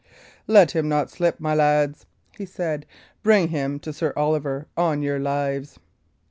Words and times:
"Let 0.47 0.71
him 0.71 0.89
not 0.89 1.11
slip, 1.11 1.39
my 1.39 1.53
lads," 1.53 2.07
he 2.35 2.47
said. 2.47 2.87
"Bring 3.21 3.49
him 3.49 3.77
to 3.81 3.93
Sir 3.93 4.13
Oliver, 4.15 4.65
on 4.75 5.03
your 5.03 5.19
lives!" 5.19 5.77